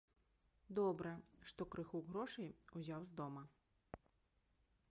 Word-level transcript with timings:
Добра, 0.79 1.11
што 1.51 1.61
крыху 1.75 2.01
грошай 2.09 2.49
узяў 2.79 3.01
з 3.11 3.15
дома. 3.21 3.43